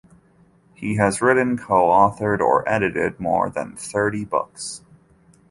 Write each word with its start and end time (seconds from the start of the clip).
He 0.73 0.95
has 0.95 1.21
written, 1.21 1.59
co-authored, 1.59 2.39
or 2.39 2.67
edited 2.67 3.19
more 3.19 3.51
than 3.51 3.75
thirty 3.75 4.25
books. 4.25 4.81